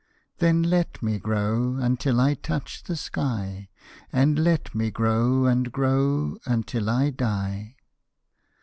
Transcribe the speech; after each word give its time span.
"Then 0.39 0.63
let 0.63 1.03
me 1.03 1.19
grow, 1.19 1.75
until 1.75 2.19
I 2.19 2.33
touch 2.33 2.81
the 2.85 2.95
sky, 2.95 3.69
And 4.11 4.39
let 4.39 4.73
me 4.73 4.89
grow 4.89 5.45
and 5.45 5.71
grow 5.71 6.39
until 6.47 6.89
I 6.89 7.11
die!" 7.11 7.75